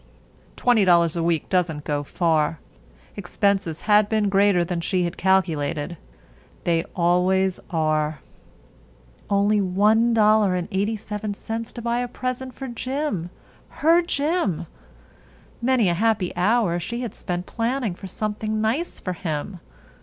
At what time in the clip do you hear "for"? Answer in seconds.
12.55-12.67, 17.93-18.07, 18.99-19.13